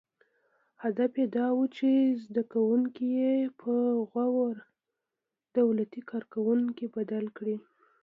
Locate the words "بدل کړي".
6.95-7.57